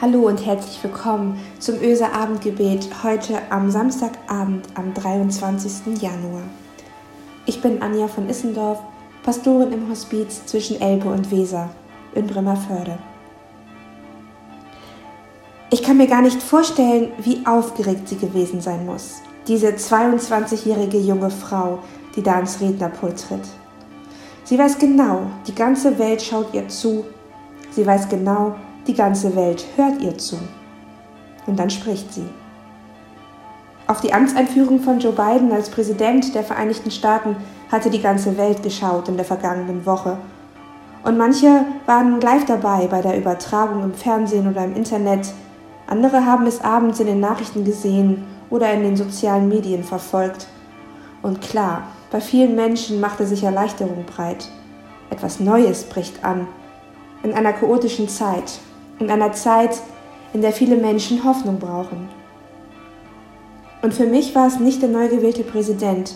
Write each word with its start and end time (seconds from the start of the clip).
Hallo 0.00 0.26
und 0.26 0.44
herzlich 0.44 0.82
willkommen 0.82 1.38
zum 1.60 1.80
Öser 1.80 2.12
Abendgebet 2.12 2.88
heute 3.04 3.40
am 3.50 3.70
Samstagabend 3.70 4.66
am 4.74 4.92
23. 4.92 6.02
Januar. 6.02 6.42
Ich 7.46 7.62
bin 7.62 7.80
Anja 7.80 8.08
von 8.08 8.28
Issendorf, 8.28 8.80
Pastorin 9.22 9.70
im 9.70 9.88
Hospiz 9.88 10.44
zwischen 10.46 10.80
Elbe 10.80 11.08
und 11.08 11.30
Weser 11.30 11.70
in 12.12 12.26
Bremerförde. 12.26 12.98
Ich 15.70 15.84
kann 15.84 15.96
mir 15.96 16.08
gar 16.08 16.22
nicht 16.22 16.42
vorstellen, 16.42 17.12
wie 17.18 17.46
aufgeregt 17.46 18.08
sie 18.08 18.16
gewesen 18.16 18.60
sein 18.60 18.84
muss, 18.84 19.22
diese 19.46 19.68
22-jährige 19.68 20.98
junge 20.98 21.30
Frau, 21.30 21.78
die 22.16 22.22
da 22.22 22.34
ans 22.34 22.60
Rednerpult 22.60 23.28
tritt. 23.28 23.46
Sie 24.42 24.58
weiß 24.58 24.76
genau, 24.76 25.30
die 25.46 25.54
ganze 25.54 26.00
Welt 26.00 26.20
schaut 26.20 26.52
ihr 26.52 26.66
zu. 26.66 27.04
Sie 27.70 27.86
weiß 27.86 28.08
genau, 28.08 28.56
die 28.86 28.94
ganze 28.94 29.34
Welt 29.36 29.64
hört 29.76 30.00
ihr 30.02 30.16
zu. 30.18 30.38
Und 31.46 31.58
dann 31.58 31.70
spricht 31.70 32.12
sie. 32.12 32.26
Auf 33.86 34.00
die 34.00 34.14
Amtseinführung 34.14 34.80
von 34.80 34.98
Joe 34.98 35.12
Biden 35.12 35.52
als 35.52 35.68
Präsident 35.68 36.34
der 36.34 36.42
Vereinigten 36.42 36.90
Staaten 36.90 37.36
hatte 37.70 37.90
die 37.90 38.00
ganze 38.00 38.36
Welt 38.38 38.62
geschaut 38.62 39.08
in 39.08 39.16
der 39.16 39.26
vergangenen 39.26 39.84
Woche. 39.84 40.16
Und 41.02 41.18
manche 41.18 41.66
waren 41.84 42.18
live 42.20 42.46
dabei 42.46 42.86
bei 42.86 43.02
der 43.02 43.18
Übertragung 43.18 43.82
im 43.82 43.92
Fernsehen 43.92 44.50
oder 44.50 44.64
im 44.64 44.74
Internet. 44.74 45.32
Andere 45.86 46.24
haben 46.24 46.46
es 46.46 46.62
abends 46.62 46.98
in 46.98 47.06
den 47.06 47.20
Nachrichten 47.20 47.64
gesehen 47.64 48.24
oder 48.48 48.72
in 48.72 48.82
den 48.82 48.96
sozialen 48.96 49.48
Medien 49.50 49.84
verfolgt. 49.84 50.46
Und 51.20 51.42
klar, 51.42 51.82
bei 52.10 52.22
vielen 52.22 52.54
Menschen 52.54 53.00
machte 53.00 53.26
sich 53.26 53.42
Erleichterung 53.42 54.04
breit. 54.06 54.48
Etwas 55.10 55.40
Neues 55.40 55.84
bricht 55.84 56.24
an. 56.24 56.46
In 57.22 57.34
einer 57.34 57.52
chaotischen 57.52 58.08
Zeit, 58.08 58.60
in 58.98 59.10
einer 59.10 59.32
Zeit, 59.32 59.80
in 60.32 60.40
der 60.40 60.52
viele 60.52 60.76
Menschen 60.76 61.24
Hoffnung 61.24 61.58
brauchen. 61.58 62.08
Und 63.82 63.94
für 63.94 64.06
mich 64.06 64.34
war 64.34 64.46
es 64.46 64.58
nicht 64.58 64.82
der 64.82 64.88
neu 64.88 65.08
gewählte 65.08 65.44
Präsident, 65.44 66.14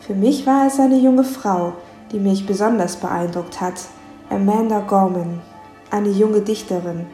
für 0.00 0.14
mich 0.14 0.46
war 0.46 0.66
es 0.66 0.80
eine 0.80 0.98
junge 0.98 1.24
Frau, 1.24 1.74
die 2.10 2.18
mich 2.18 2.46
besonders 2.46 2.96
beeindruckt 2.96 3.60
hat, 3.60 3.74
Amanda 4.30 4.80
Gorman, 4.80 5.40
eine 5.90 6.08
junge 6.08 6.40
Dichterin. 6.40 7.06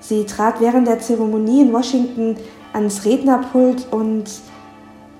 Sie 0.00 0.24
trat 0.24 0.60
während 0.60 0.88
der 0.88 1.00
Zeremonie 1.00 1.62
in 1.62 1.72
Washington 1.72 2.36
ans 2.72 3.04
Rednerpult 3.04 3.86
und 3.92 4.24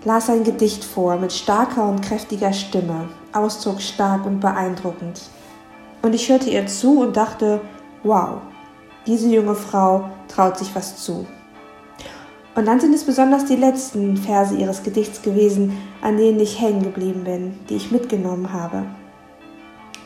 las 0.04 0.30
ein 0.30 0.42
Gedicht 0.42 0.84
vor 0.84 1.16
mit 1.16 1.32
starker 1.32 1.88
und 1.88 2.02
kräftiger 2.02 2.52
Stimme, 2.52 3.08
ausdrucksstark 3.32 4.26
und 4.26 4.40
beeindruckend. 4.40 5.22
Und 6.02 6.14
ich 6.14 6.28
hörte 6.28 6.50
ihr 6.50 6.66
zu 6.66 7.00
und 7.00 7.16
dachte, 7.16 7.60
wow, 8.02 8.38
diese 9.06 9.28
junge 9.28 9.54
Frau 9.54 10.08
traut 10.28 10.58
sich 10.58 10.74
was 10.74 10.96
zu. 11.02 11.26
Und 12.54 12.66
dann 12.66 12.80
sind 12.80 12.94
es 12.94 13.04
besonders 13.04 13.44
die 13.46 13.56
letzten 13.56 14.16
Verse 14.16 14.54
ihres 14.54 14.82
Gedichts 14.82 15.22
gewesen, 15.22 15.76
an 16.02 16.16
denen 16.16 16.38
ich 16.38 16.60
hängen 16.60 16.82
geblieben 16.82 17.24
bin, 17.24 17.58
die 17.68 17.76
ich 17.76 17.90
mitgenommen 17.90 18.52
habe. 18.52 18.84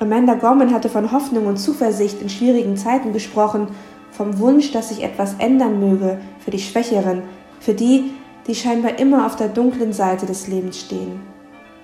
Amanda 0.00 0.34
Gorman 0.34 0.72
hatte 0.72 0.88
von 0.88 1.12
Hoffnung 1.12 1.46
und 1.46 1.58
Zuversicht 1.58 2.22
in 2.22 2.28
schwierigen 2.28 2.76
Zeiten 2.76 3.12
gesprochen, 3.12 3.68
vom 4.10 4.38
Wunsch, 4.38 4.72
dass 4.72 4.88
sich 4.88 5.02
etwas 5.02 5.34
ändern 5.38 5.78
möge 5.78 6.18
für 6.38 6.50
die 6.50 6.58
Schwächeren, 6.58 7.22
für 7.60 7.74
die, 7.74 8.12
die 8.46 8.54
scheinbar 8.54 8.98
immer 8.98 9.26
auf 9.26 9.36
der 9.36 9.48
dunklen 9.48 9.92
Seite 9.92 10.24
des 10.24 10.48
Lebens 10.48 10.80
stehen. 10.80 11.20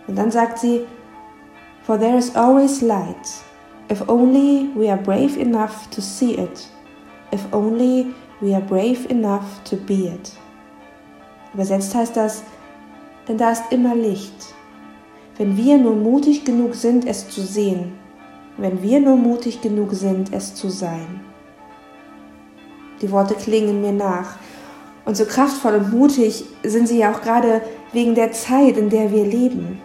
Und 0.06 0.16
dann 0.16 0.30
sagt 0.30 0.58
sie, 0.58 0.80
For 1.82 1.98
there 1.98 2.16
is 2.16 2.34
always 2.34 2.80
light, 2.80 3.28
if 3.92 4.08
only 4.08 4.70
we 4.74 4.90
are 4.90 5.00
brave 5.00 5.38
enough 5.38 5.88
to 5.90 6.00
see 6.00 6.32
it 6.32 6.68
if 7.34 7.52
only 7.52 8.14
we 8.40 8.54
are 8.54 8.62
brave 8.62 9.06
enough 9.10 9.62
to 9.64 9.76
be 9.76 10.06
it. 10.06 10.32
Übersetzt 11.52 11.94
heißt 11.94 12.16
das, 12.16 12.42
denn 13.28 13.38
da 13.38 13.50
ist 13.50 13.64
immer 13.70 13.94
Licht. 13.94 14.54
Wenn 15.36 15.56
wir 15.56 15.78
nur 15.78 15.96
mutig 15.96 16.44
genug 16.44 16.74
sind, 16.74 17.06
es 17.06 17.28
zu 17.28 17.40
sehen, 17.40 17.92
wenn 18.56 18.82
wir 18.82 19.00
nur 19.00 19.16
mutig 19.16 19.60
genug 19.60 19.92
sind, 19.92 20.32
es 20.32 20.54
zu 20.54 20.68
sein. 20.68 21.20
Die 23.02 23.10
Worte 23.10 23.34
klingen 23.34 23.80
mir 23.80 23.92
nach. 23.92 24.36
Und 25.04 25.16
so 25.16 25.24
kraftvoll 25.24 25.74
und 25.74 25.92
mutig 25.92 26.44
sind 26.62 26.86
sie 26.86 26.98
ja 26.98 27.12
auch 27.12 27.20
gerade 27.20 27.62
wegen 27.92 28.14
der 28.14 28.32
Zeit, 28.32 28.76
in 28.76 28.90
der 28.90 29.10
wir 29.10 29.24
leben. 29.24 29.80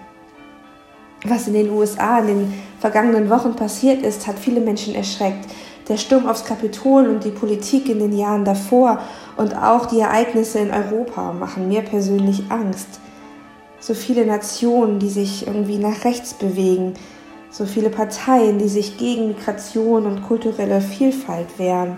Was 1.26 1.48
in 1.48 1.54
den 1.54 1.72
USA 1.72 2.20
in 2.20 2.28
den 2.28 2.54
vergangenen 2.80 3.30
Wochen 3.30 3.56
passiert 3.56 4.04
ist, 4.04 4.28
hat 4.28 4.40
viele 4.40 4.62
Menschen 4.62 4.96
erschreckt 4.96 5.50
der 5.90 5.98
Sturm 5.98 6.28
aufs 6.28 6.46
Kapitol 6.46 7.08
und 7.08 7.24
die 7.24 7.32
Politik 7.32 7.90
in 7.90 8.00
den 8.00 8.16
Jahren 8.16 8.46
davor 8.46 9.00
und 9.38 9.56
auch 9.56 9.88
die 9.88 10.00
Ereignisse 10.00 10.60
in 10.60 10.72
Europa 10.72 11.34
machen 11.34 11.68
mir 11.68 11.82
persönlich 11.82 12.44
Angst. 12.50 13.00
So 13.80 13.96
viele 13.96 14.26
Nationen, 14.26 15.00
die 15.00 15.10
sich 15.10 15.48
irgendwie 15.48 15.78
nach 15.78 16.06
rechts 16.06 16.36
bewegen, 16.36 16.94
so 17.50 17.66
viele 17.66 17.90
Parteien, 17.90 18.60
die 18.60 18.68
sich 18.68 18.98
gegen 18.98 19.30
Migration 19.30 20.06
und 20.06 20.22
kulturelle 20.22 20.82
Vielfalt 20.82 21.58
wehren. 21.58 21.98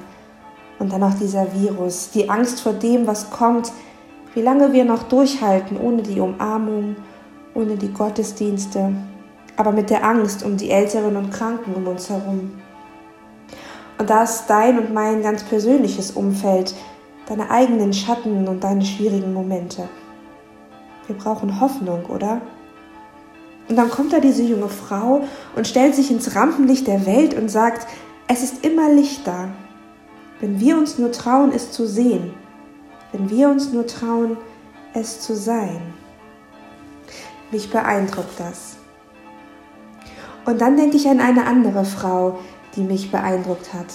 Und 0.79 0.93
dann 0.93 1.03
auch 1.03 1.13
dieser 1.13 1.47
Virus, 1.53 2.11
die 2.11 2.29
Angst 2.29 2.61
vor 2.61 2.73
dem, 2.73 3.05
was 3.05 3.29
kommt, 3.29 3.71
wie 4.33 4.41
lange 4.41 4.71
wir 4.71 4.85
noch 4.85 5.03
durchhalten 5.03 5.77
ohne 5.77 6.01
die 6.01 6.21
Umarmung, 6.21 6.95
ohne 7.53 7.75
die 7.75 7.91
Gottesdienste, 7.91 8.93
aber 9.57 9.73
mit 9.73 9.89
der 9.89 10.05
Angst 10.05 10.43
um 10.43 10.55
die 10.55 10.71
Älteren 10.71 11.17
und 11.17 11.31
Kranken 11.31 11.73
um 11.75 11.85
uns 11.87 12.09
herum. 12.09 12.51
Und 14.01 14.09
da 14.09 14.23
ist 14.23 14.45
dein 14.47 14.79
und 14.79 14.91
mein 14.95 15.21
ganz 15.21 15.43
persönliches 15.43 16.09
Umfeld, 16.09 16.73
deine 17.27 17.51
eigenen 17.51 17.93
Schatten 17.93 18.47
und 18.47 18.63
deine 18.63 18.83
schwierigen 18.83 19.31
Momente. 19.31 19.87
Wir 21.05 21.15
brauchen 21.15 21.61
Hoffnung, 21.61 22.07
oder? 22.07 22.41
Und 23.69 23.75
dann 23.75 23.91
kommt 23.91 24.11
da 24.11 24.19
diese 24.19 24.41
junge 24.41 24.69
Frau 24.69 25.21
und 25.55 25.67
stellt 25.67 25.93
sich 25.93 26.09
ins 26.09 26.35
Rampenlicht 26.35 26.87
der 26.87 27.05
Welt 27.05 27.35
und 27.35 27.49
sagt, 27.49 27.85
es 28.27 28.41
ist 28.41 28.65
immer 28.65 28.91
Licht 28.91 29.27
da. 29.27 29.49
Wenn 30.39 30.59
wir 30.59 30.79
uns 30.79 30.97
nur 30.97 31.11
trauen, 31.11 31.51
es 31.53 31.71
zu 31.71 31.85
sehen. 31.85 32.33
Wenn 33.11 33.29
wir 33.29 33.49
uns 33.49 33.71
nur 33.71 33.85
trauen, 33.85 34.35
es 34.95 35.21
zu 35.21 35.35
sein. 35.35 35.79
Mich 37.51 37.69
beeindruckt 37.69 38.39
das. 38.39 38.77
Und 40.43 40.59
dann 40.59 40.75
denke 40.75 40.97
ich 40.97 41.07
an 41.07 41.19
eine 41.19 41.45
andere 41.45 41.85
Frau, 41.85 42.39
die 42.75 42.81
mich 42.81 43.11
beeindruckt 43.11 43.73
hat. 43.73 43.87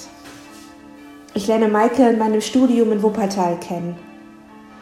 Ich 1.34 1.46
lerne 1.46 1.68
Maike 1.68 2.08
in 2.08 2.18
meinem 2.18 2.40
Studium 2.40 2.92
in 2.92 3.02
Wuppertal 3.02 3.58
kennen. 3.60 3.96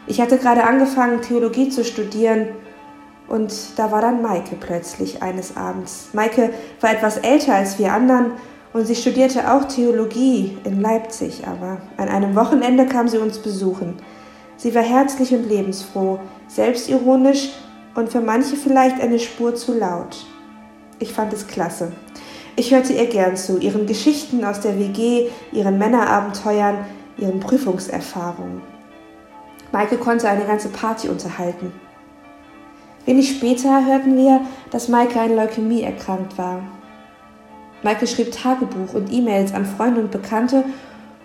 Ich 0.07 0.21
hatte 0.21 0.37
gerade 0.37 0.63
angefangen, 0.63 1.21
Theologie 1.21 1.69
zu 1.69 1.83
studieren 1.83 2.47
und 3.27 3.53
da 3.75 3.91
war 3.91 4.01
dann 4.01 4.21
Maike 4.21 4.55
plötzlich 4.59 5.21
eines 5.21 5.57
Abends. 5.57 6.09
Maike 6.13 6.51
war 6.79 6.91
etwas 6.91 7.17
älter 7.17 7.55
als 7.55 7.79
wir 7.79 7.91
anderen 7.91 8.31
und 8.71 8.85
sie 8.85 8.95
studierte 8.95 9.51
auch 9.51 9.65
Theologie 9.65 10.57
in 10.63 10.81
Leipzig, 10.81 11.47
aber 11.47 11.81
an 11.97 12.09
einem 12.09 12.35
Wochenende 12.35 12.85
kam 12.85 13.07
sie 13.07 13.17
uns 13.17 13.39
besuchen. 13.39 13.95
Sie 14.57 14.73
war 14.75 14.83
herzlich 14.83 15.33
und 15.33 15.49
lebensfroh, 15.49 16.19
selbstironisch 16.47 17.49
und 17.95 18.11
für 18.11 18.21
manche 18.21 18.55
vielleicht 18.55 19.01
eine 19.01 19.19
Spur 19.19 19.55
zu 19.55 19.77
laut. 19.77 20.25
Ich 20.99 21.11
fand 21.11 21.33
es 21.33 21.47
klasse. 21.47 21.91
Ich 22.57 22.71
hörte 22.73 22.93
ihr 22.93 23.07
gern 23.07 23.35
zu, 23.35 23.57
ihren 23.57 23.85
Geschichten 23.85 24.45
aus 24.45 24.61
der 24.61 24.79
WG, 24.79 25.27
ihren 25.51 25.77
Männerabenteuern, 25.77 26.85
ihren 27.17 27.41
Prüfungserfahrungen. 27.41 28.61
Maike 29.73 29.97
konnte 29.97 30.29
eine 30.29 30.45
ganze 30.45 30.69
Party 30.69 31.09
unterhalten. 31.09 31.73
Wenig 33.05 33.29
später 33.29 33.85
hörten 33.85 34.15
wir, 34.15 34.39
dass 34.71 34.87
Maike 34.87 35.19
an 35.19 35.35
Leukämie 35.35 35.83
erkrankt 35.83 36.37
war. 36.37 36.61
Maike 37.83 38.07
schrieb 38.07 38.31
Tagebuch 38.31 38.93
und 38.93 39.11
E-Mails 39.11 39.53
an 39.53 39.65
Freunde 39.65 39.99
und 39.99 40.11
Bekannte 40.11 40.63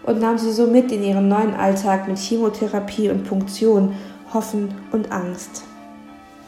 und 0.03 0.19
nahm 0.19 0.37
sie 0.37 0.53
so 0.53 0.67
mit 0.67 0.91
in 0.91 1.05
ihren 1.05 1.29
neuen 1.29 1.55
Alltag 1.55 2.09
mit 2.09 2.19
Chemotherapie 2.19 3.09
und 3.09 3.23
Punktion, 3.23 3.94
Hoffen 4.35 4.75
und 4.91 5.12
Angst. 5.12 5.62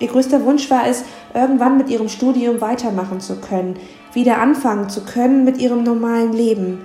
Ihr 0.03 0.09
größter 0.09 0.45
Wunsch 0.45 0.69
war 0.69 0.89
es, 0.89 1.05
irgendwann 1.33 1.79
mit 1.79 1.89
ihrem 1.89 2.09
Studium 2.09 2.61
weitermachen 2.61 3.21
zu 3.21 3.37
können, 3.37 3.77
wieder 4.13 4.39
anfangen 4.39 4.89
zu 4.89 5.05
können 5.05 5.45
mit 5.45 5.59
ihrem 5.59 5.85
normalen 5.85 6.33
Leben, 6.33 6.85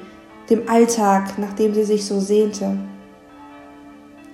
dem 0.51 0.69
Alltag, 0.69 1.39
nach 1.39 1.53
dem 1.53 1.73
sie 1.73 1.83
sich 1.83 2.05
so 2.05 2.19
sehnte. 2.19 2.77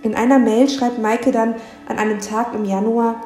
In 0.02 0.16
einer 0.16 0.38
Mail 0.38 0.68
schreibt 0.68 1.02
Maike 1.02 1.32
dann 1.32 1.56
an 1.88 1.98
einem 1.98 2.20
Tag 2.20 2.54
im 2.54 2.66
Januar, 2.66 3.22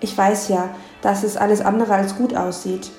ich 0.00 0.16
weiß 0.18 0.48
ja, 0.48 0.68
dass 1.00 1.24
es 1.24 1.38
alles 1.38 1.62
andere 1.62 1.94
als 1.94 2.18
gut 2.18 2.36
aussieht, 2.36 2.90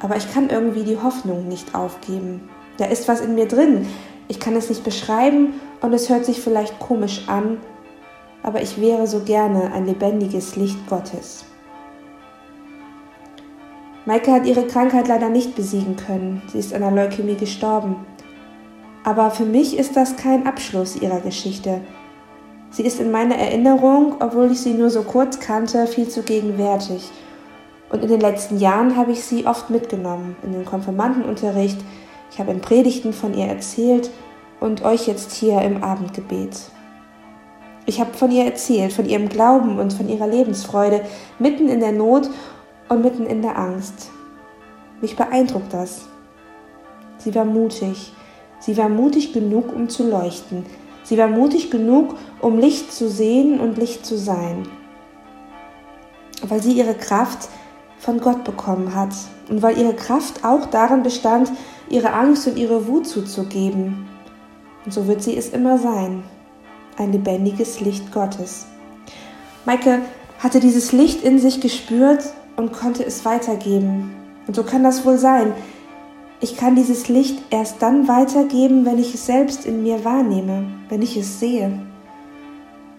aber 0.00 0.16
ich 0.16 0.34
kann 0.34 0.50
irgendwie 0.50 0.82
die 0.82 1.00
Hoffnung 1.00 1.46
nicht 1.46 1.76
aufgeben. 1.76 2.48
Da 2.78 2.86
ist 2.86 3.06
was 3.06 3.20
in 3.20 3.36
mir 3.36 3.46
drin, 3.46 3.86
ich 4.26 4.40
kann 4.40 4.56
es 4.56 4.68
nicht 4.68 4.82
beschreiben 4.82 5.52
und 5.82 5.92
es 5.92 6.08
hört 6.08 6.24
sich 6.24 6.40
vielleicht 6.40 6.80
komisch 6.80 7.28
an, 7.28 7.58
aber 8.46 8.62
ich 8.62 8.80
wäre 8.80 9.08
so 9.08 9.20
gerne 9.20 9.72
ein 9.72 9.86
lebendiges 9.86 10.54
Licht 10.54 10.78
Gottes. 10.88 11.44
Maike 14.06 14.30
hat 14.30 14.46
ihre 14.46 14.68
Krankheit 14.68 15.08
leider 15.08 15.28
nicht 15.28 15.56
besiegen 15.56 15.96
können. 15.96 16.40
Sie 16.52 16.60
ist 16.60 16.72
an 16.72 16.82
der 16.82 16.92
Leukämie 16.92 17.34
gestorben. 17.34 17.96
Aber 19.02 19.32
für 19.32 19.44
mich 19.44 19.76
ist 19.76 19.96
das 19.96 20.16
kein 20.16 20.46
Abschluss 20.46 20.94
ihrer 20.94 21.18
Geschichte. 21.18 21.80
Sie 22.70 22.84
ist 22.84 23.00
in 23.00 23.10
meiner 23.10 23.34
Erinnerung, 23.34 24.14
obwohl 24.20 24.52
ich 24.52 24.60
sie 24.60 24.74
nur 24.74 24.90
so 24.90 25.02
kurz 25.02 25.40
kannte, 25.40 25.88
viel 25.88 26.08
zu 26.08 26.22
gegenwärtig. 26.22 27.10
Und 27.90 28.04
in 28.04 28.08
den 28.08 28.20
letzten 28.20 28.58
Jahren 28.58 28.96
habe 28.96 29.10
ich 29.10 29.24
sie 29.24 29.44
oft 29.44 29.70
mitgenommen, 29.70 30.36
in 30.44 30.52
den 30.52 30.64
Konfirmandenunterricht. 30.64 31.78
Ich 32.30 32.38
habe 32.38 32.52
in 32.52 32.60
Predigten 32.60 33.12
von 33.12 33.34
ihr 33.34 33.46
erzählt 33.46 34.10
und 34.60 34.84
euch 34.84 35.08
jetzt 35.08 35.32
hier 35.32 35.60
im 35.62 35.82
Abendgebet. 35.82 36.70
Ich 37.88 38.00
habe 38.00 38.14
von 38.14 38.32
ihr 38.32 38.44
erzählt, 38.44 38.92
von 38.92 39.08
ihrem 39.08 39.28
Glauben 39.28 39.78
und 39.78 39.92
von 39.92 40.08
ihrer 40.08 40.26
Lebensfreude, 40.26 41.02
mitten 41.38 41.68
in 41.68 41.78
der 41.78 41.92
Not 41.92 42.28
und 42.88 43.02
mitten 43.02 43.26
in 43.26 43.42
der 43.42 43.56
Angst. 43.56 44.10
Mich 45.00 45.16
beeindruckt 45.16 45.72
das. 45.72 46.02
Sie 47.18 47.34
war 47.34 47.44
mutig. 47.44 48.12
Sie 48.58 48.76
war 48.76 48.88
mutig 48.88 49.32
genug, 49.32 49.72
um 49.74 49.88
zu 49.88 50.08
leuchten. 50.08 50.66
Sie 51.04 51.16
war 51.16 51.28
mutig 51.28 51.70
genug, 51.70 52.16
um 52.40 52.58
Licht 52.58 52.92
zu 52.92 53.08
sehen 53.08 53.60
und 53.60 53.78
Licht 53.78 54.04
zu 54.04 54.18
sein. 54.18 54.68
Weil 56.42 56.60
sie 56.60 56.72
ihre 56.72 56.94
Kraft 56.94 57.48
von 57.98 58.20
Gott 58.20 58.42
bekommen 58.42 58.94
hat 58.96 59.14
und 59.48 59.62
weil 59.62 59.78
ihre 59.78 59.94
Kraft 59.94 60.44
auch 60.44 60.66
darin 60.66 61.04
bestand, 61.04 61.52
ihre 61.88 62.12
Angst 62.12 62.48
und 62.48 62.58
ihre 62.58 62.88
Wut 62.88 63.06
zuzugeben. 63.06 64.08
Und 64.84 64.92
so 64.92 65.06
wird 65.06 65.22
sie 65.22 65.36
es 65.36 65.50
immer 65.50 65.78
sein, 65.78 66.24
ein 66.98 67.12
lebendiges 67.12 67.80
Licht 67.80 68.12
Gottes. 68.12 68.66
Maike 69.64 70.00
hatte 70.38 70.60
dieses 70.60 70.92
Licht 70.92 71.22
in 71.22 71.38
sich 71.38 71.60
gespürt 71.60 72.24
und 72.56 72.72
konnte 72.72 73.04
es 73.04 73.24
weitergeben. 73.24 74.14
Und 74.46 74.54
so 74.54 74.62
kann 74.62 74.82
das 74.82 75.04
wohl 75.04 75.18
sein. 75.18 75.52
Ich 76.40 76.56
kann 76.56 76.76
dieses 76.76 77.08
Licht 77.08 77.42
erst 77.50 77.80
dann 77.80 78.08
weitergeben, 78.08 78.84
wenn 78.84 78.98
ich 78.98 79.14
es 79.14 79.26
selbst 79.26 79.64
in 79.64 79.82
mir 79.82 80.04
wahrnehme, 80.04 80.66
wenn 80.88 81.02
ich 81.02 81.16
es 81.16 81.40
sehe. 81.40 81.80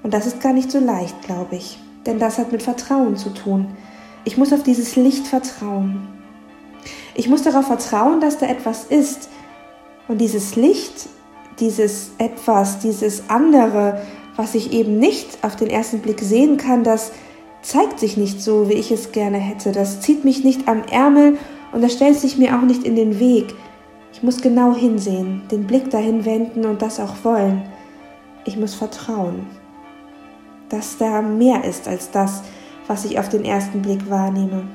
Und 0.04 0.14
das 0.14 0.26
ist 0.26 0.42
gar 0.42 0.54
nicht 0.54 0.72
so 0.72 0.80
leicht, 0.80 1.22
glaube 1.22 1.56
ich, 1.56 1.78
denn 2.06 2.20
das 2.20 2.38
hat 2.38 2.52
mit 2.52 2.64
Vertrauen 2.64 3.16
zu 3.16 3.30
tun. 3.30 3.68
Ich 4.24 4.38
muss 4.38 4.52
auf 4.54 4.64
dieses 4.64 4.96
Licht 4.96 5.28
vertrauen. 5.28 6.08
Ich 7.14 7.30
muss 7.30 7.44
darauf 7.44 7.68
vertrauen, 7.68 8.20
dass 8.20 8.38
da 8.38 8.48
etwas 8.48 8.86
ist. 8.86 9.30
Und 10.08 10.20
dieses 10.20 10.56
Licht, 10.56 11.08
dieses 11.60 12.12
etwas, 12.18 12.80
dieses 12.80 13.30
andere, 13.30 14.02
was 14.36 14.56
ich 14.56 14.72
eben 14.72 15.00
nicht 15.00 15.40
auf 15.44 15.56
den 15.56 15.70
ersten 15.70 16.00
Blick 16.00 16.22
sehen 16.22 16.58
kann, 16.58 16.84
das 16.84 17.12
zeigt 17.62 18.00
sich 18.00 18.18
nicht 18.18 18.42
so, 18.42 18.70
wie 18.70 18.74
ich 18.74 18.92
es 18.92 19.12
gerne 19.12 19.38
hätte. 19.38 19.72
Das 19.72 20.00
zieht 20.02 20.24
mich 20.24 20.44
nicht 20.44 20.68
am 20.68 20.84
Ärmel 20.84 21.38
und 21.72 21.82
das 21.82 21.94
stellt 21.94 22.18
sich 22.18 22.38
mir 22.38 22.58
auch 22.58 22.62
nicht 22.62 22.84
in 22.84 22.96
den 22.96 23.20
Weg. 23.20 23.54
Ich 24.14 24.24
muss 24.24 24.42
genau 24.42 24.74
hinsehen, 24.74 25.44
den 25.52 25.68
Blick 25.68 25.90
dahin 25.90 26.26
wenden 26.26 26.66
und 26.66 26.82
das 26.82 27.00
auch 27.00 27.16
wollen. 27.24 27.64
Ich 28.46 28.58
muss 28.58 28.74
vertrauen, 28.74 29.48
dass 30.70 30.98
da 30.98 31.22
mehr 31.22 31.64
ist 31.66 31.88
als 31.88 32.10
das, 32.12 32.42
was 32.88 33.06
ich 33.06 33.20
auf 33.20 33.30
den 33.30 33.44
ersten 33.44 33.82
Blick 33.82 34.10
wahrnehme. 34.10 34.68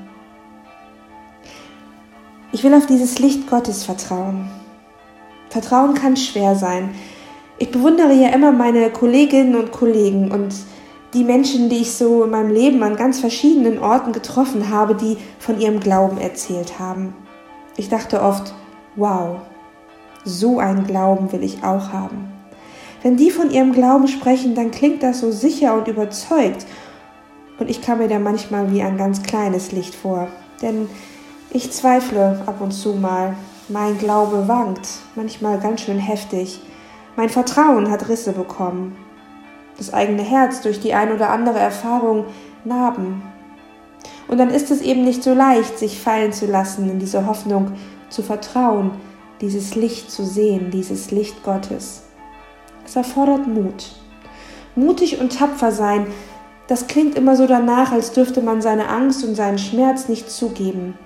Ich 2.53 2.63
will 2.63 2.75
auf 2.75 2.87
dieses 2.87 3.19
Licht 3.19 3.49
Gottes 3.49 3.85
vertrauen. 3.85 4.51
Vertrauen 5.53 5.93
kann 5.93 6.17
schwer 6.17 6.57
sein. 6.57 6.95
Ich 7.59 7.71
bewundere 7.71 8.15
ja 8.15 8.31
immer 8.31 8.53
meine 8.53 8.89
Kolleginnen 8.89 9.55
und 9.55 9.71
Kollegen 9.71 10.31
und 10.31 10.55
die 11.13 11.25
Menschen, 11.25 11.69
die 11.69 11.83
ich 11.83 11.93
so 11.93 12.25
in 12.25 12.31
meinem 12.31 12.51
Leben 12.51 12.83
an 12.83 12.97
ganz 12.97 13.21
verschiedenen 13.21 13.79
Orten 13.79 14.13
getroffen 14.13 14.71
habe, 14.71 14.95
die 14.95 15.19
von 15.39 15.61
ihrem 15.61 15.79
Glauben 15.79 16.17
erzählt 16.17 16.79
haben. 16.79 17.15
Ich 17.77 17.91
dachte 17.91 18.23
oft, 18.23 18.55
wow, 18.97 19.43
so 20.25 20.59
einen 20.59 20.87
Glauben 20.87 21.31
will 21.33 21.43
ich 21.43 21.63
auch 21.63 21.93
haben. 21.93 22.33
Wenn 23.03 23.19
die 23.19 23.31
von 23.31 23.51
ihrem 23.51 23.73
Glauben 23.75 24.09
sprechen, 24.09 24.55
dann 24.55 24.71
klingt 24.71 25.03
das 25.03 25.21
so 25.21 25.31
sicher 25.31 25.75
und 25.75 25.87
überzeugt 25.87 26.65
und 27.59 27.69
ich 27.69 27.83
kam 27.83 27.99
mir 27.99 28.09
da 28.09 28.19
manchmal 28.19 28.73
wie 28.73 28.81
ein 28.81 28.97
ganz 28.97 29.23
kleines 29.23 29.71
Licht 29.71 29.95
vor. 29.95 30.29
Denn 30.63 30.89
ich 31.51 31.73
zweifle 31.73 32.41
ab 32.47 32.63
und 32.63 32.73
zu 32.73 32.95
mal. 32.95 33.37
Mein 33.73 33.97
Glaube 33.97 34.49
wankt, 34.49 34.87
manchmal 35.15 35.59
ganz 35.59 35.81
schön 35.81 35.97
heftig. 35.97 36.61
Mein 37.17 37.31
Vertrauen 37.31 37.91
hat 37.91 38.07
Risse 38.11 38.33
bekommen. 38.35 38.95
Das 39.79 39.95
eigene 39.95 40.21
Herz 40.21 40.61
durch 40.61 40.79
die 40.79 40.93
ein 40.93 41.11
oder 41.11 41.31
andere 41.31 41.59
Erfahrung 41.59 42.27
Narben. 42.67 43.23
Und 44.29 44.37
dann 44.37 44.51
ist 44.51 44.71
es 44.71 44.83
eben 44.83 45.05
nicht 45.05 45.23
so 45.23 45.33
leicht, 45.33 45.79
sich 45.79 45.99
fallen 45.99 46.35
zu 46.35 46.45
lassen 46.45 46.91
in 46.91 46.99
diese 46.99 47.27
Hoffnung, 47.27 47.73
zu 48.11 48.23
vertrauen, 48.23 48.91
dieses 49.41 49.75
Licht 49.75 50.11
zu 50.11 50.27
sehen, 50.27 50.71
dieses 50.71 51.11
Licht 51.11 51.43
Gottes. 51.43 52.03
Es 52.85 52.95
erfordert 52.95 53.47
Mut. 53.47 53.93
Mutig 54.77 55.19
und 55.19 55.39
tapfer 55.39 55.73
sein, 55.73 56.09
das 56.67 56.89
klingt 56.89 57.15
immer 57.15 57.37
so 57.37 57.47
danach, 57.47 57.91
als 57.91 58.13
dürfte 58.13 58.43
man 58.43 58.61
seine 58.61 58.91
Angst 58.91 59.25
und 59.25 59.35
seinen 59.35 59.59
Schmerz 59.59 60.11
nicht 60.11 60.31
zugeben. 60.31 60.99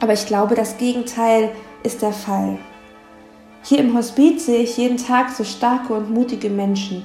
Aber 0.00 0.14
ich 0.14 0.26
glaube, 0.26 0.54
das 0.54 0.78
Gegenteil 0.78 1.50
ist 1.84 2.02
der 2.02 2.12
Fall. 2.12 2.58
Hier 3.62 3.78
im 3.78 3.96
Hospiz 3.96 4.46
sehe 4.46 4.62
ich 4.62 4.76
jeden 4.76 4.96
Tag 4.96 5.30
so 5.30 5.44
starke 5.44 5.94
und 5.94 6.10
mutige 6.10 6.50
Menschen. 6.50 7.04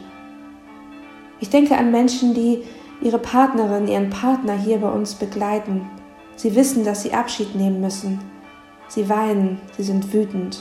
Ich 1.39 1.49
denke 1.49 1.77
an 1.77 1.91
Menschen, 1.91 2.33
die 2.33 2.63
ihre 3.01 3.19
Partnerin, 3.19 3.87
ihren 3.87 4.09
Partner 4.09 4.57
hier 4.57 4.79
bei 4.79 4.89
uns 4.89 5.13
begleiten. 5.13 5.87
Sie 6.35 6.55
wissen, 6.55 6.83
dass 6.83 7.03
sie 7.03 7.13
Abschied 7.13 7.55
nehmen 7.55 7.79
müssen. 7.79 8.19
Sie 8.87 9.07
weinen, 9.07 9.59
sie 9.77 9.83
sind 9.83 10.11
wütend. 10.13 10.59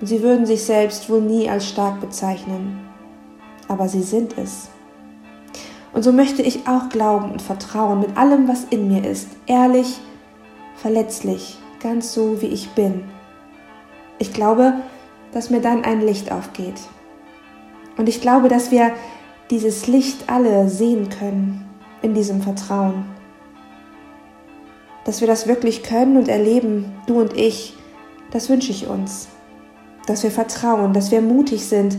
Und 0.00 0.06
sie 0.06 0.22
würden 0.22 0.46
sich 0.46 0.64
selbst 0.64 1.08
wohl 1.10 1.20
nie 1.20 1.48
als 1.48 1.68
stark 1.68 2.00
bezeichnen. 2.00 2.80
Aber 3.68 3.88
sie 3.88 4.02
sind 4.02 4.36
es. 4.38 4.70
Und 5.92 6.02
so 6.02 6.12
möchte 6.12 6.42
ich 6.42 6.66
auch 6.68 6.88
glauben 6.88 7.30
und 7.30 7.42
vertrauen 7.42 8.00
mit 8.00 8.16
allem, 8.16 8.48
was 8.48 8.64
in 8.64 8.88
mir 8.88 9.08
ist, 9.08 9.28
ehrlich, 9.46 9.98
verletzlich, 10.76 11.58
ganz 11.80 12.12
so, 12.12 12.42
wie 12.42 12.48
ich 12.48 12.70
bin. 12.70 13.04
Ich 14.18 14.32
glaube, 14.32 14.74
dass 15.32 15.50
mir 15.50 15.60
dann 15.60 15.84
ein 15.84 16.00
Licht 16.00 16.32
aufgeht. 16.32 16.80
Und 17.96 18.08
ich 18.08 18.20
glaube, 18.20 18.48
dass 18.48 18.70
wir 18.70 18.92
dieses 19.50 19.86
Licht 19.86 20.28
alle 20.28 20.68
sehen 20.68 21.08
können 21.08 21.64
in 22.02 22.14
diesem 22.14 22.40
Vertrauen. 22.42 23.04
Dass 25.04 25.20
wir 25.20 25.28
das 25.28 25.46
wirklich 25.46 25.82
können 25.82 26.16
und 26.16 26.28
erleben, 26.28 26.92
du 27.06 27.20
und 27.20 27.36
ich, 27.36 27.74
das 28.30 28.48
wünsche 28.48 28.72
ich 28.72 28.88
uns. 28.88 29.28
Dass 30.06 30.22
wir 30.22 30.30
vertrauen, 30.30 30.92
dass 30.92 31.10
wir 31.10 31.20
mutig 31.20 31.66
sind, 31.66 31.96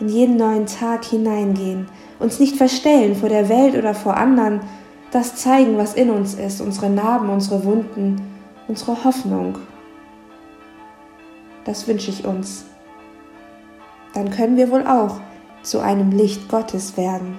in 0.00 0.08
jeden 0.08 0.36
neuen 0.36 0.66
Tag 0.66 1.04
hineingehen, 1.04 1.86
uns 2.18 2.40
nicht 2.40 2.56
verstellen 2.56 3.14
vor 3.14 3.28
der 3.28 3.48
Welt 3.48 3.76
oder 3.76 3.94
vor 3.94 4.16
anderen, 4.16 4.60
das 5.12 5.36
zeigen, 5.36 5.76
was 5.76 5.94
in 5.94 6.10
uns 6.10 6.34
ist, 6.34 6.60
unsere 6.60 6.90
Narben, 6.90 7.28
unsere 7.28 7.64
Wunden, 7.64 8.20
unsere 8.66 9.04
Hoffnung. 9.04 9.58
Das 11.64 11.86
wünsche 11.88 12.10
ich 12.10 12.24
uns. 12.24 12.64
Dann 14.14 14.30
können 14.30 14.56
wir 14.56 14.70
wohl 14.70 14.86
auch 14.86 15.20
zu 15.62 15.80
einem 15.80 16.10
Licht 16.10 16.48
Gottes 16.48 16.96
werden. 16.96 17.38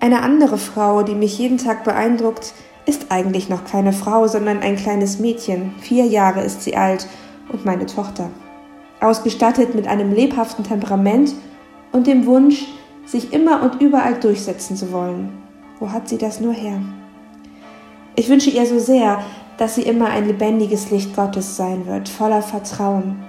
Eine 0.00 0.22
andere 0.22 0.58
Frau, 0.58 1.02
die 1.02 1.14
mich 1.14 1.38
jeden 1.38 1.58
Tag 1.58 1.84
beeindruckt, 1.84 2.52
ist 2.86 3.06
eigentlich 3.10 3.48
noch 3.48 3.64
keine 3.64 3.92
Frau, 3.92 4.26
sondern 4.26 4.60
ein 4.60 4.76
kleines 4.76 5.18
Mädchen. 5.18 5.74
Vier 5.80 6.04
Jahre 6.06 6.42
ist 6.42 6.62
sie 6.62 6.76
alt 6.76 7.06
und 7.48 7.64
meine 7.64 7.86
Tochter 7.86 8.30
ausgestattet 9.02 9.74
mit 9.74 9.86
einem 9.88 10.12
lebhaften 10.12 10.64
Temperament 10.64 11.34
und 11.90 12.06
dem 12.06 12.26
Wunsch, 12.26 12.66
sich 13.04 13.32
immer 13.32 13.62
und 13.62 13.82
überall 13.82 14.14
durchsetzen 14.14 14.76
zu 14.76 14.92
wollen. 14.92 15.30
Wo 15.80 15.90
hat 15.90 16.08
sie 16.08 16.18
das 16.18 16.40
nur 16.40 16.52
her? 16.52 16.80
Ich 18.14 18.28
wünsche 18.28 18.50
ihr 18.50 18.64
so 18.64 18.78
sehr, 18.78 19.22
dass 19.58 19.74
sie 19.74 19.82
immer 19.82 20.08
ein 20.10 20.26
lebendiges 20.26 20.90
Licht 20.90 21.14
Gottes 21.14 21.56
sein 21.56 21.86
wird, 21.86 22.08
voller 22.08 22.42
Vertrauen. 22.42 23.22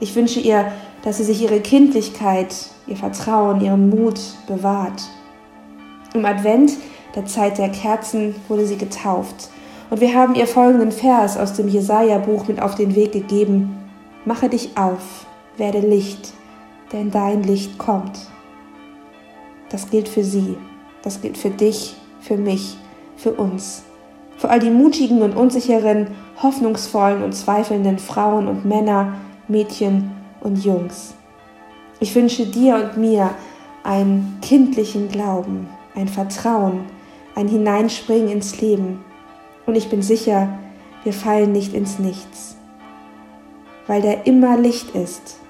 Ich 0.00 0.14
wünsche 0.14 0.40
ihr, 0.40 0.72
dass 1.02 1.18
sie 1.18 1.24
sich 1.24 1.42
ihre 1.42 1.60
Kindlichkeit, 1.60 2.54
ihr 2.86 2.96
Vertrauen, 2.96 3.60
ihren 3.60 3.90
Mut 3.90 4.20
bewahrt. 4.46 5.02
Im 6.14 6.24
Advent, 6.24 6.72
der 7.14 7.26
Zeit 7.26 7.58
der 7.58 7.70
Kerzen, 7.70 8.34
wurde 8.48 8.66
sie 8.66 8.76
getauft. 8.76 9.50
Und 9.90 10.00
wir 10.00 10.14
haben 10.14 10.34
ihr 10.34 10.46
folgenden 10.46 10.92
Vers 10.92 11.36
aus 11.36 11.52
dem 11.52 11.68
Jesaja-Buch 11.68 12.48
mit 12.48 12.60
auf 12.60 12.74
den 12.74 12.94
Weg 12.94 13.12
gegeben. 13.12 13.76
Mache 14.24 14.48
dich 14.48 14.76
auf, 14.76 15.26
werde 15.56 15.80
Licht, 15.80 16.32
denn 16.92 17.10
dein 17.10 17.42
Licht 17.42 17.78
kommt. 17.78 18.18
Das 19.68 19.90
gilt 19.90 20.08
für 20.08 20.24
sie, 20.24 20.56
das 21.02 21.20
gilt 21.20 21.36
für 21.36 21.50
dich, 21.50 21.96
für 22.20 22.36
mich, 22.36 22.76
für 23.16 23.32
uns, 23.32 23.82
für 24.36 24.50
all 24.50 24.60
die 24.60 24.70
mutigen 24.70 25.22
und 25.22 25.36
unsicheren, 25.36 26.08
hoffnungsvollen 26.42 27.22
und 27.22 27.34
zweifelnden 27.34 27.98
Frauen 27.98 28.48
und 28.48 28.64
Männer, 28.64 29.14
Mädchen 29.48 30.10
und 30.40 30.64
Jungs. 30.64 31.14
Ich 32.00 32.14
wünsche 32.14 32.46
dir 32.46 32.76
und 32.76 32.96
mir 32.96 33.30
einen 33.82 34.38
kindlichen 34.42 35.08
Glauben, 35.08 35.68
ein 35.94 36.08
Vertrauen, 36.08 36.80
ein 37.34 37.48
Hineinspringen 37.48 38.28
ins 38.28 38.60
Leben. 38.60 39.04
Und 39.66 39.76
ich 39.76 39.88
bin 39.88 40.02
sicher, 40.02 40.48
wir 41.04 41.12
fallen 41.12 41.52
nicht 41.52 41.74
ins 41.74 41.98
Nichts. 41.98 42.56
weil 43.86 44.02
der 44.02 44.26
immer 44.26 44.56
Licht 44.56 44.94
ist. 44.94 45.40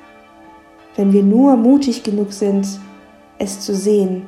Wenn 0.97 1.13
wir 1.13 1.23
nur 1.23 1.57
mutig 1.57 2.03
genug 2.03 2.33
sind, 2.33 2.67
es 3.39 3.61
zu 3.61 3.75
sehen, 3.75 4.27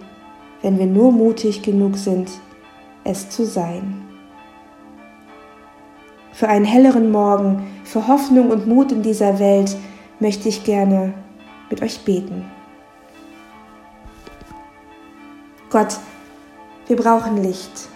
wenn 0.63 0.79
wir 0.79 0.87
nur 0.87 1.13
mutig 1.13 1.63
genug 1.63 1.97
sind, 1.97 2.31
es 3.05 3.29
zu 3.31 3.45
sein. 3.45 4.06
Für 6.37 6.49
einen 6.49 6.67
helleren 6.67 7.11
Morgen, 7.11 7.67
für 7.85 8.09
Hoffnung 8.09 8.51
und 8.51 8.67
Mut 8.67 8.93
in 8.93 9.01
dieser 9.01 9.39
Welt 9.39 9.75
möchte 10.21 10.51
ich 10.51 10.65
gerne 10.65 11.15
mit 11.71 11.81
euch 11.81 12.05
beten. 12.05 12.45
Gott, 15.71 15.97
wir 16.89 16.97
brauchen 16.97 17.43
Licht. 17.43 17.89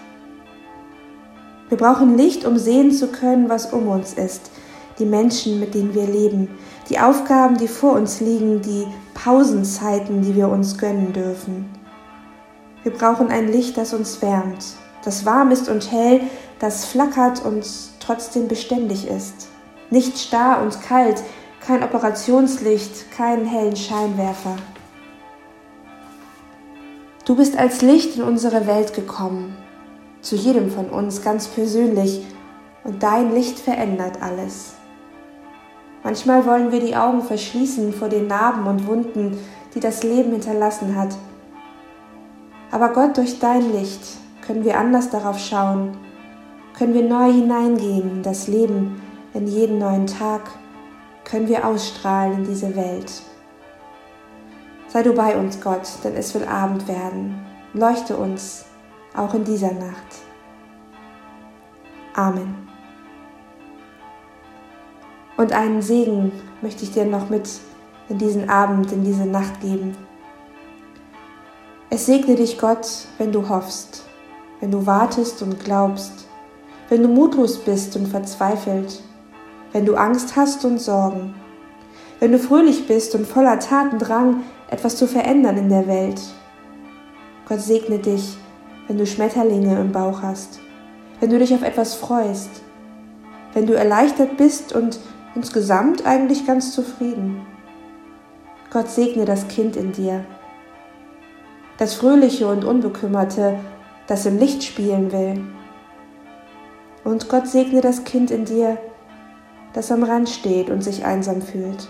Wir 1.68 1.76
brauchen 1.76 2.16
Licht, 2.16 2.46
um 2.46 2.56
sehen 2.56 2.92
zu 2.92 3.08
können, 3.08 3.50
was 3.50 3.74
um 3.74 3.88
uns 3.88 4.14
ist, 4.14 4.50
die 4.98 5.04
Menschen, 5.04 5.60
mit 5.60 5.74
denen 5.74 5.92
wir 5.92 6.06
leben, 6.06 6.48
die 6.88 6.98
Aufgaben, 6.98 7.58
die 7.58 7.68
vor 7.68 7.92
uns 7.92 8.22
liegen, 8.22 8.62
die 8.62 8.86
Pausenzeiten, 9.12 10.22
die 10.22 10.34
wir 10.34 10.48
uns 10.48 10.78
gönnen 10.78 11.12
dürfen. 11.12 11.68
Wir 12.84 12.92
brauchen 12.94 13.28
ein 13.28 13.52
Licht, 13.52 13.76
das 13.76 13.92
uns 13.92 14.22
wärmt, 14.22 14.64
das 15.04 15.26
warm 15.26 15.50
ist 15.50 15.68
und 15.68 15.92
hell, 15.92 16.22
das 16.60 16.84
flackert 16.84 17.44
und 17.44 17.66
trotzdem 17.98 18.46
beständig 18.46 19.08
ist. 19.08 19.48
Nicht 19.90 20.18
starr 20.18 20.62
und 20.62 20.80
kalt, 20.82 21.22
kein 21.66 21.82
Operationslicht, 21.82 23.10
keinen 23.10 23.46
hellen 23.46 23.76
Scheinwerfer. 23.76 24.56
Du 27.24 27.34
bist 27.34 27.58
als 27.58 27.82
Licht 27.82 28.16
in 28.16 28.22
unsere 28.22 28.66
Welt 28.66 28.94
gekommen, 28.94 29.56
zu 30.20 30.36
jedem 30.36 30.70
von 30.70 30.88
uns 30.90 31.22
ganz 31.22 31.48
persönlich, 31.48 32.24
und 32.82 33.02
dein 33.02 33.34
Licht 33.34 33.58
verändert 33.58 34.22
alles. 34.22 34.72
Manchmal 36.02 36.46
wollen 36.46 36.72
wir 36.72 36.80
die 36.80 36.96
Augen 36.96 37.22
verschließen 37.22 37.92
vor 37.92 38.08
den 38.08 38.26
Narben 38.26 38.66
und 38.66 38.86
Wunden, 38.86 39.38
die 39.74 39.80
das 39.80 40.02
Leben 40.02 40.32
hinterlassen 40.32 40.96
hat. 40.96 41.14
Aber 42.70 42.88
Gott, 42.90 43.18
durch 43.18 43.38
dein 43.38 43.72
Licht 43.72 44.00
können 44.46 44.64
wir 44.64 44.78
anders 44.78 45.10
darauf 45.10 45.38
schauen, 45.38 45.96
können 46.80 46.94
wir 46.94 47.02
neu 47.02 47.30
hineingehen 47.30 48.10
in 48.10 48.22
das 48.22 48.48
Leben, 48.48 49.02
in 49.34 49.46
jeden 49.46 49.76
neuen 49.76 50.06
Tag, 50.06 50.40
können 51.24 51.46
wir 51.46 51.66
ausstrahlen 51.66 52.38
in 52.38 52.44
diese 52.44 52.74
Welt. 52.74 53.12
Sei 54.88 55.02
du 55.02 55.12
bei 55.12 55.36
uns, 55.36 55.60
Gott, 55.60 55.86
denn 56.02 56.14
es 56.14 56.34
will 56.34 56.44
Abend 56.44 56.88
werden. 56.88 57.44
Leuchte 57.74 58.16
uns, 58.16 58.64
auch 59.14 59.34
in 59.34 59.44
dieser 59.44 59.72
Nacht. 59.72 60.22
Amen. 62.14 62.54
Und 65.36 65.52
einen 65.52 65.82
Segen 65.82 66.32
möchte 66.62 66.84
ich 66.84 66.92
dir 66.92 67.04
noch 67.04 67.28
mit 67.28 67.46
in 68.08 68.16
diesen 68.16 68.48
Abend, 68.48 68.90
in 68.90 69.04
diese 69.04 69.26
Nacht 69.26 69.60
geben. 69.60 69.94
Es 71.90 72.06
segne 72.06 72.36
dich 72.36 72.58
Gott, 72.58 72.88
wenn 73.18 73.32
du 73.32 73.50
hoffst, 73.50 74.06
wenn 74.60 74.70
du 74.70 74.86
wartest 74.86 75.42
und 75.42 75.62
glaubst, 75.62 76.29
wenn 76.90 77.02
du 77.04 77.08
mutlos 77.08 77.56
bist 77.58 77.96
und 77.96 78.08
verzweifelt, 78.08 79.00
wenn 79.72 79.86
du 79.86 79.94
Angst 79.94 80.34
hast 80.36 80.64
und 80.64 80.80
Sorgen, 80.80 81.34
wenn 82.18 82.32
du 82.32 82.38
fröhlich 82.38 82.86
bist 82.86 83.14
und 83.14 83.26
voller 83.26 83.60
Tatendrang, 83.60 84.42
etwas 84.68 84.96
zu 84.96 85.06
verändern 85.06 85.56
in 85.56 85.68
der 85.68 85.86
Welt. 85.86 86.20
Gott 87.48 87.60
segne 87.60 87.98
dich, 87.98 88.36
wenn 88.86 88.98
du 88.98 89.06
Schmetterlinge 89.06 89.80
im 89.80 89.92
Bauch 89.92 90.20
hast, 90.22 90.58
wenn 91.20 91.30
du 91.30 91.38
dich 91.38 91.54
auf 91.54 91.62
etwas 91.62 91.94
freust, 91.94 92.50
wenn 93.54 93.66
du 93.66 93.74
erleichtert 93.74 94.36
bist 94.36 94.74
und 94.74 94.98
insgesamt 95.36 96.04
eigentlich 96.04 96.44
ganz 96.44 96.72
zufrieden. 96.72 97.46
Gott 98.72 98.88
segne 98.88 99.24
das 99.24 99.46
Kind 99.46 99.76
in 99.76 99.92
dir, 99.92 100.24
das 101.78 101.94
Fröhliche 101.94 102.48
und 102.48 102.64
Unbekümmerte, 102.64 103.60
das 104.08 104.26
im 104.26 104.38
Licht 104.38 104.64
spielen 104.64 105.12
will. 105.12 105.40
Und 107.04 107.28
Gott 107.28 107.46
segne 107.46 107.80
das 107.80 108.04
Kind 108.04 108.30
in 108.30 108.44
dir, 108.44 108.78
das 109.72 109.90
am 109.90 110.02
Rand 110.02 110.28
steht 110.28 110.70
und 110.70 110.82
sich 110.82 111.04
einsam 111.04 111.40
fühlt. 111.42 111.88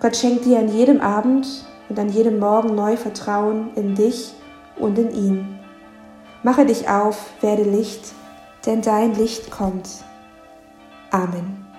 Gott 0.00 0.16
schenkt 0.16 0.44
dir 0.44 0.58
an 0.58 0.68
jedem 0.68 1.00
Abend 1.00 1.46
und 1.88 1.98
an 1.98 2.08
jedem 2.08 2.38
Morgen 2.38 2.74
neu 2.74 2.96
Vertrauen 2.96 3.70
in 3.74 3.94
dich 3.94 4.32
und 4.78 4.98
in 4.98 5.10
ihn. 5.10 5.58
Mache 6.42 6.64
dich 6.64 6.88
auf, 6.88 7.30
werde 7.42 7.64
Licht, 7.64 8.12
denn 8.64 8.80
dein 8.80 9.14
Licht 9.14 9.50
kommt. 9.50 9.88
Amen. 11.10 11.69